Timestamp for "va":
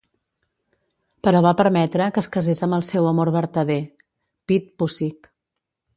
1.45-1.51